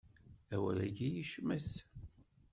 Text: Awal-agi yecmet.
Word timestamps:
Awal-agi 0.53 1.07
yecmet. 1.17 1.71